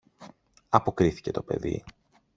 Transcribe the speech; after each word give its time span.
αποκρίθηκε 0.69 1.31
το 1.31 1.43
παιδί. 1.43 1.83